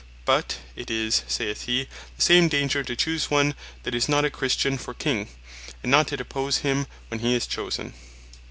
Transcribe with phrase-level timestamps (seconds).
[0.25, 3.53] But, it is (saith hee) the same danger, to choose one
[3.83, 5.27] that is not a Christian, for King,
[5.83, 7.93] and not to depose him, when hee is chosen.